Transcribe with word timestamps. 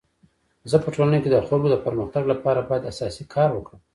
زه 0.69 0.77
په 0.83 0.89
ټولنه 0.95 1.17
کي 1.23 1.29
د 1.31 1.37
خلکو 1.47 1.67
د 1.71 1.75
پرمختګ 1.85 2.23
لپاره 2.33 2.67
باید 2.69 2.87
اساسي 2.91 3.23
کار 3.33 3.49
وکړم. 3.53 3.79